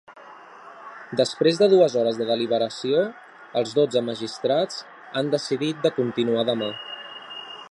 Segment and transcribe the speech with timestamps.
[1.19, 3.03] Després de dues hores de deliberació,
[3.63, 4.83] els dotze magistrats
[5.21, 6.77] han decidit de continuar demà.